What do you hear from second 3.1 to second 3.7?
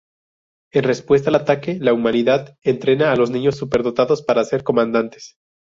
a los niños